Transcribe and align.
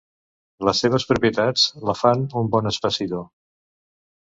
Les 0.69 0.79
seves 0.83 1.05
propietats 1.09 1.67
la 1.91 1.97
fan 2.01 2.25
un 2.43 2.51
bon 2.57 2.73
espessidor. 2.73 3.25